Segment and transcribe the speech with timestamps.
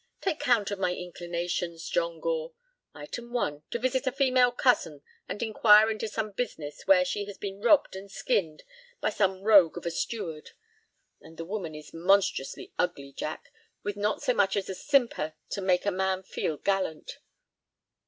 [0.19, 2.53] Take count of my inflictions, John Gore:
[2.95, 7.37] Item one, to visit a female cousin and inquire into some business where she has
[7.37, 8.63] been robbed and skinned
[8.99, 10.53] by some rogue of a steward;
[11.21, 13.53] and the woman is monstrously ugly, Jack,
[13.83, 17.19] with not so much as a simper to make a man feel gallant.